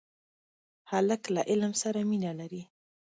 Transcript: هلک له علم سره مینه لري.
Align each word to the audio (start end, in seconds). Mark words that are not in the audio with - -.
هلک 0.91 1.23
له 1.35 1.41
علم 1.49 1.73
سره 1.81 1.99
مینه 2.09 2.31
لري. 2.39 2.63